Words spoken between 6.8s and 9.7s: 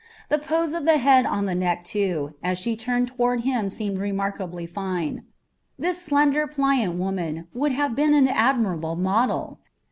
woman would have been an admirable model!